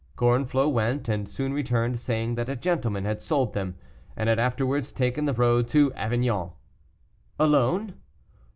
[0.17, 3.75] Gorenflot went, and soon returned, saying that a gentleman had sold them,
[4.17, 6.53] and had afterwards taken the road to Avignon.
[7.37, 7.93] "Alone?"